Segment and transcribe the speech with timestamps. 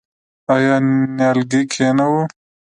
[0.53, 0.75] آیا
[1.17, 2.21] نیالګی کینوو؟